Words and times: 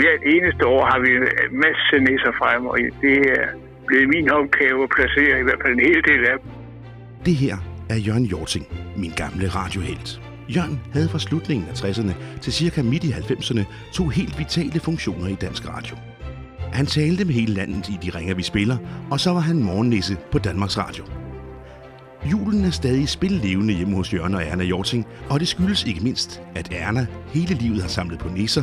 hvert 0.00 0.22
eneste 0.34 0.62
år 0.66 0.82
har 0.90 0.98
vi 1.04 1.10
en 1.16 1.24
masse 1.64 1.94
nisser 2.06 2.32
frem, 2.40 2.66
og 2.66 2.76
det 3.04 3.16
er 3.38 3.46
blevet 3.86 4.08
min 4.14 4.30
opgave 4.30 4.78
at 4.82 4.90
placere 4.96 5.40
i 5.40 5.42
hvert 5.46 5.60
fald 5.62 5.72
en 5.78 5.84
hel 5.90 6.00
del 6.10 6.22
af 6.32 6.36
dem. 6.40 6.50
Det 7.26 7.34
her 7.34 7.56
er 7.90 7.96
Jørgen 8.06 8.24
Jorting, 8.24 8.66
min 8.96 9.12
gamle 9.22 9.48
radiohelt. 9.48 10.20
Jørgen 10.56 10.80
havde 10.92 11.08
fra 11.08 11.18
slutningen 11.18 11.68
af 11.68 11.74
60'erne 11.82 12.14
til 12.40 12.52
cirka 12.52 12.82
midt 12.82 13.04
i 13.04 13.10
90'erne 13.10 13.64
to 13.92 14.08
helt 14.08 14.38
vitale 14.38 14.80
funktioner 14.80 15.28
i 15.28 15.34
dansk 15.34 15.68
radio. 15.74 15.96
Han 16.72 16.86
talte 16.86 17.24
med 17.24 17.34
hele 17.34 17.54
landet 17.54 17.88
i 17.88 17.98
De 18.02 18.18
Ringer, 18.18 18.34
vi 18.34 18.42
spiller, 18.42 18.76
og 19.10 19.20
så 19.20 19.30
var 19.30 19.40
han 19.40 19.62
morgennisse 19.62 20.16
på 20.32 20.38
Danmarks 20.38 20.78
Radio. 20.78 21.04
Julen 22.32 22.64
er 22.64 22.70
stadig 22.70 23.08
spillevende 23.08 23.74
hjemme 23.74 23.96
hos 23.96 24.14
Jørgen 24.14 24.34
og 24.34 24.42
Erna 24.42 24.64
Jorting, 24.64 25.06
og 25.30 25.40
det 25.40 25.48
skyldes 25.48 25.84
ikke 25.84 26.00
mindst, 26.00 26.42
at 26.54 26.72
Erna 26.72 27.06
hele 27.34 27.54
livet 27.54 27.80
har 27.80 27.88
samlet 27.88 28.18
på 28.18 28.28
nisser, 28.28 28.62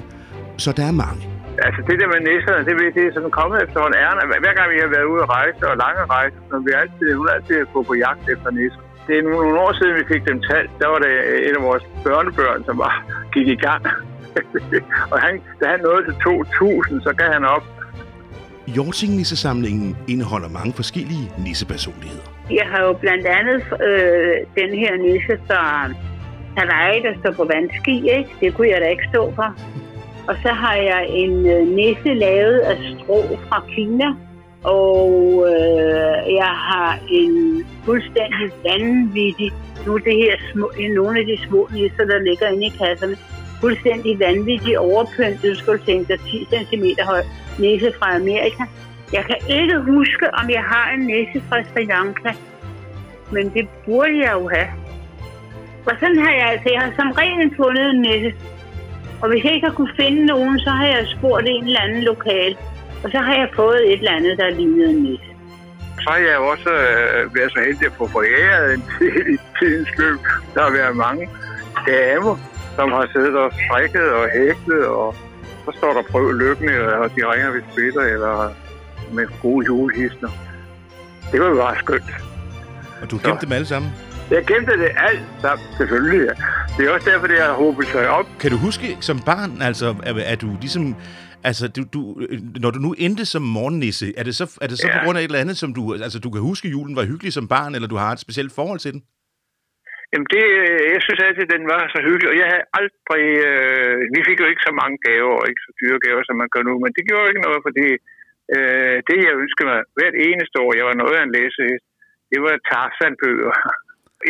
så 0.64 0.70
der 0.80 0.86
er 0.92 0.96
mange. 1.06 1.22
Altså 1.68 1.82
det 1.90 1.96
der 2.02 2.08
med 2.14 2.20
nisserne, 2.30 2.62
det, 2.68 2.74
det 2.96 3.04
er 3.08 3.14
sådan 3.18 3.36
kommet 3.40 3.58
efter 3.66 3.80
en 3.90 3.96
ærne. 4.06 4.22
Hver 4.44 4.56
gang 4.60 4.68
vi 4.76 4.80
har 4.86 4.92
været 4.96 5.08
ude 5.14 5.22
at 5.26 5.30
rejse 5.38 5.62
og 5.72 5.78
lange 5.84 6.02
rejser, 6.16 6.40
så 6.50 6.56
vi 6.68 6.72
altid, 6.82 7.08
hun 7.20 7.28
altid 7.36 7.58
på, 7.74 7.80
på 7.90 7.94
jagt 8.06 8.26
efter 8.34 8.50
nisser. 8.58 8.82
Det 9.08 9.14
er 9.18 9.24
nogle 9.24 9.60
år 9.66 9.72
siden, 9.80 9.94
vi 10.00 10.04
fik 10.14 10.24
dem 10.30 10.40
talt. 10.50 10.72
Der 10.82 10.88
var 10.94 11.00
det 11.06 11.14
en 11.48 11.56
af 11.60 11.64
vores 11.70 11.84
børnebørn, 12.06 12.62
som 12.68 12.76
var, 12.86 12.96
gik 13.36 13.48
i 13.56 13.60
gang. 13.68 13.84
og 15.12 15.18
han, 15.26 15.34
da 15.60 15.66
han 15.74 15.80
nåede 15.88 16.04
til 16.08 16.16
2000, 16.24 17.02
så 17.02 17.12
gav 17.20 17.30
han 17.38 17.46
op. 17.56 17.66
Jorting-nissesamlingen 18.78 19.98
indeholder 20.08 20.50
mange 20.50 20.74
forskellige 20.74 21.26
nissepersonligheder. 21.46 22.28
Jeg 22.60 22.68
har 22.72 22.82
jo 22.88 22.94
blandt 22.94 23.26
andet 23.26 23.62
øh, 23.88 24.36
den 24.60 24.72
her 24.82 24.94
nisse 25.08 25.34
fra 25.48 25.62
Hawaii, 26.58 27.02
der 27.02 27.14
står 27.20 27.32
på 27.32 27.46
vandski. 27.54 27.96
Ikke? 28.18 28.30
Det 28.40 28.54
kunne 28.56 28.70
jeg 28.70 28.82
da 28.82 28.88
ikke 28.88 29.06
stå 29.14 29.34
for. 29.36 29.50
Og 30.28 30.36
så 30.44 30.50
har 30.50 30.76
jeg 30.76 31.06
en 31.10 31.46
øh, 31.46 31.68
nisse 31.68 32.14
lavet 32.14 32.60
af 32.60 32.78
strå 32.78 33.22
fra 33.48 33.64
Kina. 33.76 34.06
Og 34.64 35.46
øh, 35.50 36.34
jeg 36.42 36.54
har 36.70 37.00
en 37.10 37.66
fuldstændig 37.86 38.48
vanvittig, 38.64 39.52
nu 39.86 39.98
det 39.98 40.16
her 40.16 40.36
små, 40.52 40.72
nogle 40.96 41.20
af 41.20 41.26
de 41.26 41.38
små 41.48 41.70
nisser, 41.74 42.06
der 42.06 42.20
ligger 42.20 42.48
inde 42.48 42.66
i 42.66 42.70
kasserne, 42.70 43.16
fuldstændig 43.62 44.20
vanvittig 44.20 44.80
overpyntet, 44.80 45.58
skulle 45.58 45.82
tænke 45.86 46.14
dig 46.14 46.20
10 46.20 46.48
cm 46.52 46.86
høj 47.04 47.22
nisse 47.60 47.94
fra 48.00 48.16
Amerika. 48.16 48.64
Jeg 49.14 49.24
kan 49.30 49.38
ikke 49.60 49.78
huske, 49.80 50.26
om 50.40 50.50
jeg 50.50 50.64
har 50.64 50.94
en 50.94 51.08
næse 51.08 51.44
fra 51.50 51.64
Sri 51.64 51.84
Lanka, 51.86 52.32
men 53.32 53.50
det 53.54 53.68
burde 53.86 54.18
jeg 54.26 54.34
jo 54.34 54.50
have. 54.56 54.68
Og 55.86 55.94
sådan 56.00 56.20
har 56.20 56.34
jeg 56.34 56.48
altså, 56.52 56.70
jeg 56.74 56.82
har 56.82 56.94
som 56.96 57.12
regel 57.12 57.56
fundet 57.56 57.90
en 57.90 58.02
næse. 58.02 58.34
Og 59.22 59.30
hvis 59.30 59.44
jeg 59.44 59.54
ikke 59.54 59.68
har 59.68 59.76
kunne 59.76 59.96
finde 59.96 60.26
nogen, 60.26 60.60
så 60.60 60.70
har 60.70 60.86
jeg 60.86 61.08
spurgt 61.18 61.46
en 61.48 61.66
eller 61.66 61.82
anden 61.82 62.04
lokal. 62.04 62.58
Og 63.04 63.12
så 63.12 63.18
har 63.18 63.34
jeg 63.34 63.50
fået 63.56 63.82
et 63.92 64.00
eller 64.00 64.12
andet, 64.12 64.38
der 64.38 64.50
lignede 64.50 64.90
en 64.90 65.04
næse. 65.04 65.30
Så 66.04 66.10
har 66.10 66.18
jeg 66.18 66.38
også 66.38 66.70
øh, 66.70 67.36
været 67.36 67.52
så 67.52 67.60
heldig 67.66 67.86
at 67.86 67.94
få 67.98 68.08
foræret 68.08 68.74
en 68.74 68.84
tid 68.98 69.16
i 69.34 69.38
tidens 69.60 69.90
løb. 69.98 70.20
Der 70.54 70.62
har 70.64 70.72
været 70.72 70.96
mange 70.96 71.30
damer, 71.88 72.36
som 72.76 72.92
har 72.92 73.10
siddet 73.14 73.36
og 73.38 73.52
strikket 73.62 74.10
og 74.20 74.30
hæklet, 74.38 74.86
og 74.86 75.16
så 75.66 75.72
står 75.78 75.94
der 75.94 76.04
prøv 76.12 76.32
lykken, 76.32 76.70
og 77.02 77.10
de 77.16 77.22
ringer, 77.32 77.52
vi 77.52 77.62
spiller, 77.72 78.02
eller 78.02 78.52
med 79.12 79.26
gode 79.42 79.66
julehisner. 79.66 80.30
Det 81.32 81.42
var 81.42 81.48
jo 81.48 81.56
bare 81.56 81.76
skønt. 81.80 82.12
Og 83.02 83.12
du 83.12 83.20
gemte 83.24 83.46
dem 83.46 83.52
alle 83.52 83.68
sammen? 83.68 83.92
Jeg 84.34 84.42
gemte 84.50 84.74
det 84.84 84.92
alt 85.10 85.26
sammen, 85.44 85.68
selvfølgelig. 85.80 86.22
Det 86.76 86.82
er 86.86 86.92
også 86.96 87.08
derfor, 87.12 87.28
det 87.34 87.40
har 87.48 87.54
håbet 87.64 87.86
sig 87.94 88.04
op. 88.18 88.28
Kan 88.42 88.50
du 88.54 88.58
huske 88.68 88.88
som 89.10 89.18
barn, 89.32 89.52
altså, 89.70 89.88
er, 90.10 90.14
er 90.34 90.38
du 90.44 90.50
ligesom... 90.64 90.84
Altså, 91.50 91.66
du, 91.76 91.82
du, 91.96 92.02
når 92.64 92.72
du 92.76 92.80
nu 92.86 92.92
endte 93.06 93.26
som 93.34 93.44
morgennisse, 93.58 94.08
er 94.20 94.24
det 94.28 94.36
så, 94.40 94.46
er 94.64 94.68
det 94.72 94.78
så 94.80 94.88
ja. 94.88 94.94
på 94.94 95.00
grund 95.04 95.18
af 95.18 95.22
et 95.22 95.30
eller 95.32 95.44
andet, 95.46 95.58
som 95.64 95.70
du... 95.78 95.82
Altså, 96.06 96.20
du 96.26 96.30
kan 96.34 96.42
huske, 96.50 96.74
julen 96.76 96.96
var 97.00 97.06
hyggelig 97.12 97.32
som 97.34 97.48
barn, 97.56 97.72
eller 97.76 97.90
du 97.94 97.98
har 98.04 98.12
et 98.14 98.26
specielt 98.26 98.52
forhold 98.60 98.80
til 98.84 98.92
den? 98.96 99.02
Jamen, 100.12 100.28
det, 100.34 100.44
jeg 100.94 101.02
synes 101.06 101.22
altid, 101.28 101.46
den 101.56 101.64
var 101.74 101.82
så 101.96 102.00
hyggelig, 102.08 102.28
og 102.32 102.38
jeg 102.42 102.48
havde 102.52 102.66
aldrig... 102.80 103.26
Øh, 103.50 103.96
vi 104.16 104.22
fik 104.28 104.38
jo 104.42 104.48
ikke 104.52 104.68
så 104.68 104.74
mange 104.82 104.98
gaver, 105.08 105.36
og 105.40 105.46
ikke 105.50 105.66
så 105.68 105.72
dyre 105.82 106.00
gaver, 106.06 106.24
som 106.26 106.38
man 106.42 106.50
gør 106.54 106.64
nu, 106.70 106.74
men 106.84 106.92
det 106.98 107.04
gjorde 107.10 107.30
ikke 107.32 107.46
noget, 107.48 107.62
fordi 107.68 107.88
øh, 108.56 108.96
det, 109.08 109.18
jeg 109.28 109.42
ønskede 109.44 109.68
mig 109.72 109.80
hvert 109.98 110.18
eneste 110.28 110.56
år, 110.64 110.72
jeg 110.80 110.86
var 110.90 110.98
noget 111.02 111.16
af 111.20 111.24
en 111.26 111.36
læse, 111.38 111.66
det 112.32 112.40
var 112.46 112.54
Tarzan-bøger. 112.70 113.56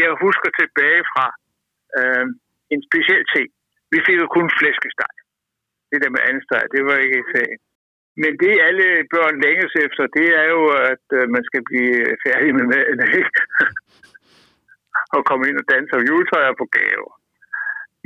Jeg 0.04 0.12
husker 0.26 0.50
tilbage 0.60 1.02
fra 1.12 1.26
øh, 2.00 2.26
en 2.74 2.82
speciel 2.88 3.24
ting. 3.36 3.48
Vi 3.94 4.00
fik 4.06 4.18
jo 4.24 4.28
kun 4.38 4.48
flæskesteg. 4.60 5.14
Det 5.92 6.00
der 6.04 6.12
med 6.16 6.22
andesteg, 6.30 6.64
det 6.74 6.82
var 6.90 6.98
ikke 7.06 7.24
sagen. 7.36 7.60
Men 8.22 8.32
det 8.42 8.66
alle 8.68 8.88
børn 9.14 9.36
længes 9.46 9.74
efter, 9.86 10.04
det 10.18 10.28
er 10.42 10.48
jo, 10.56 10.62
at 10.92 11.06
øh, 11.18 11.26
man 11.36 11.44
skal 11.50 11.62
blive 11.70 11.96
færdig 12.26 12.52
med 12.58 12.66
maden, 12.74 13.00
ikke? 13.20 13.32
og 15.16 15.22
komme 15.30 15.44
ind 15.50 15.58
og 15.62 15.68
danse 15.74 15.94
og 16.00 16.04
juletøjer 16.10 16.54
på 16.62 16.66
gaver. 16.78 17.14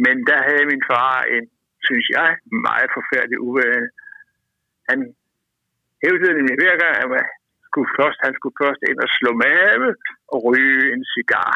Men 0.06 0.16
der 0.29 0.39
havde 0.47 0.66
min 0.71 0.83
far 0.91 1.16
en, 1.35 1.45
synes 1.88 2.07
jeg, 2.17 2.29
meget 2.67 2.89
forfærdelig 2.97 3.39
uvane. 3.47 3.88
Han 4.89 5.00
hævdede 6.03 6.33
nemlig 6.38 6.57
hver 6.61 6.75
gang, 6.81 6.94
at 7.03 7.09
han 7.17 7.27
skulle 7.69 7.89
først, 8.00 8.19
han 8.25 8.33
skulle 8.38 8.57
først 8.63 8.81
ind 8.89 9.00
og 9.06 9.09
slå 9.17 9.31
mave 9.45 9.88
og 10.33 10.38
ryge 10.47 10.83
en 10.94 11.03
cigar. 11.13 11.53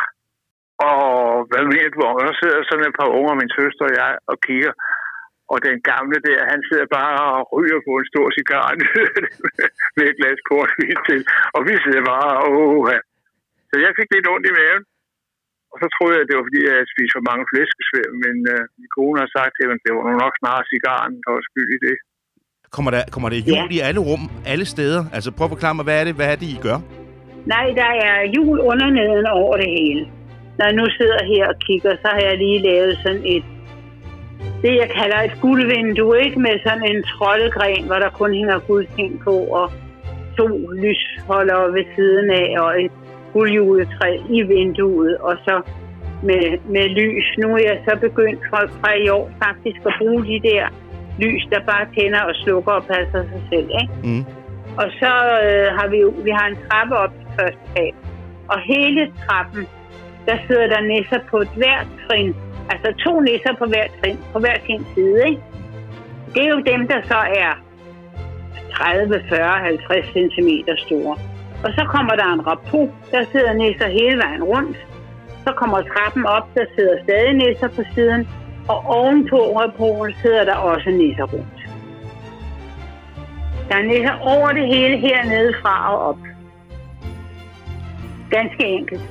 Og 0.89 1.01
hvad 1.49 1.63
mener 1.71 1.89
du? 1.93 1.99
Og 2.09 2.21
så 2.27 2.31
sidder 2.41 2.59
sådan 2.69 2.87
et 2.89 2.95
par 2.99 3.09
unger, 3.17 3.33
min 3.41 3.55
søster 3.59 3.85
og 3.89 3.93
jeg, 4.01 4.13
og 4.31 4.35
kigger. 4.47 4.73
Og 5.51 5.57
den 5.67 5.77
gamle 5.91 6.17
der, 6.27 6.39
han 6.51 6.61
sidder 6.69 6.87
bare 6.99 7.19
og 7.37 7.41
ryger 7.55 7.79
på 7.87 7.91
en 7.99 8.07
stor 8.11 8.27
cigar 8.37 8.67
med 9.95 10.05
et 10.09 10.17
glas 10.19 10.39
portvin 10.49 10.99
til. 11.09 11.21
Og 11.55 11.61
vi 11.67 11.73
sidder 11.85 12.03
bare, 12.13 12.31
åh. 12.49 12.87
Så 13.69 13.75
jeg 13.85 13.91
fik 13.99 14.09
lidt 14.15 14.27
ondt 14.33 14.49
i 14.49 14.53
maven. 14.57 14.83
Og 15.73 15.77
så 15.81 15.87
troede 15.95 16.13
jeg, 16.15 16.23
at 16.23 16.29
det 16.29 16.35
var 16.37 16.45
fordi, 16.49 16.61
jeg 16.67 16.75
havde 16.77 16.91
spist 16.93 17.13
for 17.17 17.23
mange 17.29 17.43
flæskesvær, 17.51 18.09
men 18.23 18.35
øh, 18.53 18.61
min 18.79 18.89
kone 18.95 19.17
har 19.23 19.29
sagt 19.37 19.53
til 19.55 19.65
mig, 19.67 19.75
at 19.77 19.83
det 19.85 19.91
var 19.95 20.03
nok 20.25 20.33
snart 20.41 20.63
cigaren, 20.73 21.13
der 21.23 21.31
var 21.35 21.43
skyld 21.49 21.69
i 21.77 21.79
det. 21.87 21.95
Kommer 22.75 22.91
der, 22.95 23.03
kommer 23.13 23.29
der 23.33 23.39
jul 23.49 23.67
ja. 23.69 23.75
i 23.77 23.79
alle 23.87 24.01
rum, 24.09 24.23
alle 24.53 24.65
steder? 24.75 25.01
Altså 25.15 25.29
prøv 25.37 25.45
at 25.47 25.53
forklare 25.55 25.75
mig, 25.77 25.85
hvad 25.87 25.97
er 26.01 26.05
det, 26.07 26.13
hvad 26.19 26.29
er 26.33 26.37
det 26.41 26.47
I 26.55 26.57
gør? 26.67 26.77
Nej, 27.53 27.67
der 27.81 27.91
er 28.07 28.17
jul 28.35 28.57
under 28.71 28.87
neden 28.99 29.27
over 29.39 29.55
det 29.61 29.69
hele. 29.77 30.03
Når 30.57 30.65
jeg 30.65 30.75
nu 30.75 30.85
sidder 30.97 31.23
her 31.25 31.47
og 31.47 31.59
kigger, 31.59 31.91
så 31.95 32.07
har 32.13 32.21
jeg 32.29 32.37
lige 32.37 32.59
lavet 32.59 32.97
sådan 33.03 33.21
et, 33.25 33.43
det 34.61 34.75
jeg 34.75 34.89
kalder 34.99 35.19
et 35.21 35.35
guldvindue, 35.41 36.21
ikke? 36.25 36.39
Med 36.39 36.55
sådan 36.65 36.85
en 36.91 37.03
troldegren, 37.03 37.83
hvor 37.85 37.95
der 37.95 38.09
kun 38.09 38.33
hænger 38.33 38.59
guldting 38.59 39.21
på, 39.23 39.35
og 39.59 39.71
to 40.37 40.47
lysholder 40.83 41.71
ved 41.71 41.85
siden 41.95 42.29
af, 42.29 42.59
og 42.59 42.83
et 42.83 42.91
guldjuletræ 43.33 44.17
i 44.29 44.41
vinduet, 44.41 45.17
og 45.17 45.35
så 45.45 45.61
med, 46.23 46.43
med 46.75 46.85
lys. 46.99 47.27
Nu 47.37 47.47
er 47.55 47.63
jeg 47.69 47.79
så 47.87 47.93
begyndt 48.01 48.41
fra, 48.49 48.59
fra 48.81 48.93
i 48.93 49.09
år 49.09 49.31
faktisk 49.43 49.79
at 49.85 49.93
bruge 49.99 50.25
de 50.25 50.39
der 50.49 50.63
lys, 51.19 51.43
der 51.51 51.59
bare 51.71 51.85
tænder 51.97 52.21
og 52.21 52.35
slukker 52.35 52.71
og 52.71 52.83
passer 52.83 53.21
sig 53.31 53.41
selv. 53.51 53.69
Ikke? 53.81 53.93
Mm. 54.03 54.25
Og 54.81 54.87
så 54.99 55.13
øh, 55.45 55.67
har 55.77 55.87
vi 55.87 55.97
jo 55.97 56.13
vi 56.27 56.29
har 56.29 56.47
en 56.47 56.57
trappe 56.67 56.95
op 57.03 57.13
til 57.19 57.27
første 57.39 57.59
sal. 57.73 57.93
Og 58.47 58.59
hele 58.59 59.11
trappen, 59.23 59.67
der 60.25 60.37
sidder 60.47 60.67
der 60.67 60.81
nisser 60.81 61.19
på 61.29 61.37
et 61.37 61.49
hvert 61.55 61.87
trin. 62.07 62.35
Altså 62.69 62.93
to 63.03 63.19
nisser 63.19 63.53
på 63.59 63.65
hver 63.65 63.87
trin, 63.99 64.19
på 64.33 64.39
hver 64.39 64.57
sin 64.65 64.85
side. 64.95 65.27
Ikke? 65.27 65.41
Det 66.33 66.43
er 66.45 66.49
jo 66.49 66.61
dem, 66.71 66.87
der 66.87 67.01
så 67.11 67.19
er 67.43 67.53
30, 68.71 69.23
40, 69.29 69.59
50 69.59 70.05
cm 70.13 70.49
store. 70.77 71.17
Og 71.63 71.69
så 71.77 71.85
kommer 71.93 72.15
der 72.15 72.33
en 72.33 72.47
rapport, 72.47 72.89
der 73.11 73.25
sidder 73.31 73.53
nisser 73.53 73.87
hele 73.87 74.17
vejen 74.17 74.43
rundt. 74.43 74.77
Så 75.47 75.53
kommer 75.53 75.81
trappen 75.81 76.25
op, 76.25 76.47
der 76.55 76.65
sidder 76.75 77.03
stadig 77.03 77.33
nisser 77.33 77.67
på 77.67 77.83
siden. 77.95 78.27
Og 78.67 78.85
ovenpå 78.85 79.59
rapporten 79.59 80.15
sidder 80.21 80.43
der 80.45 80.55
også 80.55 80.89
nisser 80.89 81.23
rundt. 81.23 81.59
Der 83.69 83.75
er 83.75 83.83
nisser 83.83 84.15
over 84.21 84.51
det 84.51 84.67
hele 84.67 84.97
hernede 84.97 85.53
fra 85.61 85.93
og 85.93 86.09
op. 86.09 86.19
Ganske 88.29 88.63
enkelt. 88.65 89.01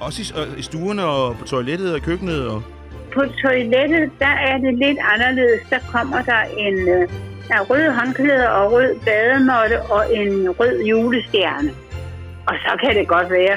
Også 0.00 0.22
i, 0.22 0.58
i 0.58 0.62
stuerne 0.62 1.04
og 1.04 1.36
på 1.38 1.44
toilettet 1.44 1.94
og 1.94 2.00
køkkenet? 2.00 2.48
Og... 2.48 2.62
På 3.14 3.22
toilettet, 3.42 4.10
der 4.18 4.34
er 4.50 4.58
det 4.58 4.74
lidt 4.78 4.98
anderledes. 5.14 5.60
Der 5.70 5.78
kommer 5.92 6.22
der 6.22 6.42
en 6.58 6.88
øh, 6.88 7.08
der 7.48 7.60
rød 7.60 7.90
håndklæder 7.90 8.48
og 8.48 8.72
rød 8.72 8.94
bademåtte 9.04 9.82
og 9.82 10.16
en 10.16 10.50
rød 10.50 10.84
julestjerne. 10.84 11.70
Og 12.46 12.54
så 12.54 12.78
kan 12.82 12.96
det 12.96 13.08
godt 13.08 13.30
være, 13.30 13.56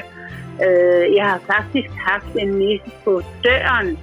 øh, 0.64 1.14
jeg 1.16 1.24
har 1.24 1.40
faktisk 1.46 1.90
haft 2.10 2.32
en 2.38 2.48
nisse 2.48 2.90
på 3.04 3.22
døren, 3.44 3.98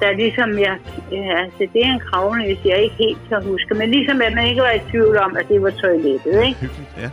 der 0.00 0.12
ligesom 0.12 0.58
jeg, 0.58 0.76
ja, 1.12 1.38
altså 1.42 1.66
det 1.72 1.80
er 1.86 1.92
en 1.92 2.00
kravnæs, 2.00 2.58
jeg 2.64 2.82
ikke 2.82 2.96
helt 2.98 3.18
kan 3.28 3.42
huske, 3.42 3.74
men 3.74 3.90
ligesom 3.90 4.22
at 4.22 4.32
man 4.34 4.46
ikke 4.46 4.62
var 4.62 4.70
i 4.70 4.80
tvivl 4.90 5.16
om, 5.16 5.36
at 5.36 5.48
det 5.48 5.62
var 5.62 5.70
toilettet, 5.70 6.44
ikke? 6.46 6.60
Hyggeligt, 6.60 6.90
ja. 7.02 7.10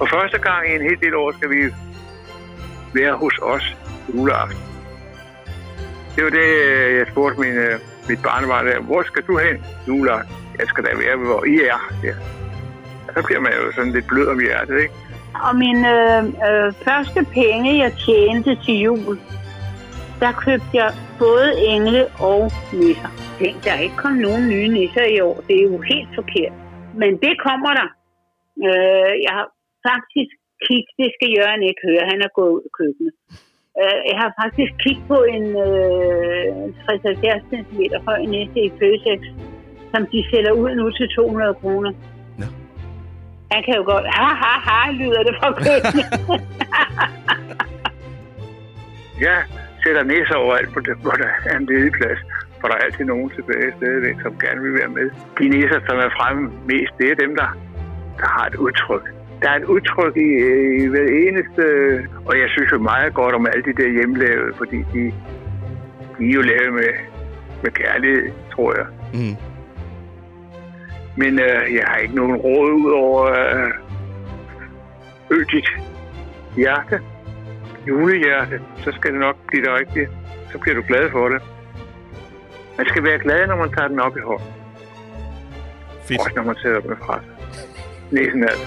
Og 0.00 0.08
første 0.08 0.38
gang 0.38 0.62
i 0.70 0.74
en 0.74 0.82
helt 0.82 1.00
del 1.00 1.14
år 1.14 1.32
skal 1.32 1.50
vi 1.50 1.60
være 2.94 3.14
hos 3.16 3.38
os 3.42 3.76
juleaften. 4.14 4.60
Det 6.16 6.24
var 6.24 6.30
det, 6.30 6.48
øh, 6.66 6.96
jeg 6.98 7.06
spurgte 7.10 7.40
min 7.40 7.56
øh, 7.66 7.78
mit 8.08 8.22
barnebarn 8.22 8.66
der, 8.66 8.80
hvor 8.80 9.02
skal 9.02 9.22
du 9.22 9.38
hen, 9.38 9.56
juleaften? 9.88 10.34
Jeg 10.58 10.66
skal 10.66 10.84
da 10.84 10.90
være, 11.04 11.16
hvor 11.16 11.44
I 11.44 11.54
er. 11.72 11.80
Ja. 12.04 12.14
Så 13.14 13.22
bliver 13.26 13.40
man 13.40 13.52
jo 13.52 13.72
sådan 13.72 13.92
lidt 13.92 14.06
blød 14.08 14.26
om 14.28 14.40
hjertet, 14.40 14.80
ikke? 14.80 14.94
Og 15.46 15.56
min 15.56 15.78
øh, 15.96 16.24
øh, 16.48 16.68
første 16.86 17.20
penge, 17.38 17.78
jeg 17.82 17.92
tjente 18.06 18.50
til 18.64 18.74
jul, 18.86 19.18
der 20.20 20.32
købte 20.32 20.72
jeg 20.72 20.90
både 21.18 21.48
engle 21.72 22.06
og 22.20 22.50
nisser. 22.72 23.10
Tænk, 23.38 23.64
der 23.64 23.72
er 23.72 23.80
ikke 23.80 23.96
kommet 23.96 24.20
nogen 24.20 24.48
nye 24.48 24.68
nisser 24.68 25.06
i 25.16 25.20
år. 25.20 25.44
Det 25.46 25.54
er 25.58 25.62
jo 25.62 25.78
helt 25.92 26.08
forkert. 26.14 26.52
Men 27.00 27.10
det 27.24 27.34
kommer 27.46 27.70
der. 27.80 27.88
Øh, 28.66 29.12
jeg 29.24 29.32
har 29.38 29.46
faktisk 29.88 30.36
kigget, 30.64 30.94
det 31.00 31.08
skal 31.14 31.28
Jørgen 31.36 31.62
ikke 31.68 31.82
høre, 31.88 32.10
han 32.12 32.20
er 32.26 32.30
gået 32.38 32.52
ud 32.56 32.62
i 32.68 32.70
køkkenet. 32.78 33.12
Øh, 33.80 33.98
jeg 34.10 34.16
har 34.22 34.30
faktisk 34.42 34.72
kigget 34.82 35.06
på 35.12 35.18
en 35.36 35.46
øh, 35.66 36.86
60-70 36.86 37.50
cm 37.50 37.80
høj 38.08 38.20
nisse 38.34 38.58
i 38.68 38.70
Føtex, 38.78 39.20
som 39.92 40.02
de 40.12 40.18
sælger 40.30 40.54
ud 40.62 40.70
nu 40.80 40.86
til 40.90 41.08
200 41.08 41.54
kroner. 41.60 41.92
Nå. 42.40 42.46
Han 43.52 43.60
kan 43.66 43.74
jo 43.80 43.84
godt, 43.92 44.04
ha 44.16 44.28
ha 44.42 44.52
ha, 44.68 44.78
lyder 45.00 45.22
det 45.28 45.34
fra 45.40 45.48
køkkenet. 45.64 46.06
Jeg 49.26 49.38
sætter 49.82 50.02
næser 50.02 50.34
overalt, 50.34 50.72
på 50.74 50.80
det, 50.80 50.96
hvor 51.02 51.10
der 51.10 51.30
er 51.50 51.56
en 51.56 51.66
ledig 51.66 51.92
plads. 51.92 52.18
For 52.60 52.68
der 52.68 52.74
er 52.74 52.84
altid 52.86 53.04
nogen 53.04 53.30
tilbage 53.30 53.72
stadigvæk, 53.76 54.16
som 54.22 54.38
gerne 54.38 54.62
vil 54.62 54.74
være 54.80 54.88
med. 54.88 55.10
De 55.38 55.48
næser, 55.48 55.80
som 55.88 55.96
er 55.98 56.10
fremme 56.18 56.52
mest, 56.66 56.92
det 56.98 57.10
er 57.10 57.16
dem, 57.24 57.36
der, 57.36 57.48
der 58.20 58.28
har 58.36 58.46
et 58.46 58.54
udtryk. 58.54 59.15
Der 59.42 59.50
er 59.50 59.56
et 59.56 59.64
udtryk 59.64 60.16
i, 60.16 60.30
i 60.82 60.86
hver 60.86 61.08
eneste, 61.26 61.64
og 62.26 62.38
jeg 62.38 62.48
synes 62.48 62.72
jo 62.72 62.78
meget 62.78 63.14
godt 63.14 63.34
om 63.34 63.46
alle 63.46 63.64
de 63.64 63.82
der 63.82 63.90
hjemmelavede, 63.90 64.52
fordi 64.56 64.76
de, 64.76 65.12
de 66.18 66.28
er 66.30 66.34
jo 66.34 66.40
lavet 66.40 66.72
med, 66.72 66.92
med 67.62 67.70
kærlighed, 67.70 68.32
tror 68.52 68.74
jeg. 68.78 68.86
Mm. 69.14 69.36
Men 71.16 71.38
øh, 71.38 71.74
jeg 71.74 71.84
har 71.86 71.96
ikke 71.96 72.14
nogen 72.14 72.36
råd 72.36 72.72
ud 72.72 72.90
over 72.90 73.24
øh, 73.24 73.70
øg 75.30 75.52
dit 75.52 75.68
hjerte, 76.56 77.00
julehjerte, 77.88 78.60
så 78.84 78.92
skal 78.92 79.12
det 79.12 79.20
nok 79.20 79.36
blive 79.46 79.64
det 79.64 79.72
rigtige. 79.72 80.08
Så 80.52 80.58
bliver 80.58 80.74
du 80.74 80.82
glad 80.88 81.10
for 81.10 81.28
det. 81.28 81.42
Man 82.76 82.86
skal 82.88 83.04
være 83.04 83.18
glad, 83.18 83.46
når 83.46 83.56
man 83.56 83.70
tager 83.72 83.88
den 83.88 84.00
op 84.00 84.16
i 84.16 84.20
hånden. 84.20 84.48
Fedt. 86.08 86.20
Også 86.20 86.32
når 86.36 86.42
man 86.42 86.56
sætter 86.62 86.80
den 86.80 86.96
fra 86.96 87.20
sig. 87.20 87.34
Næsen 88.10 88.42
altså. 88.42 88.66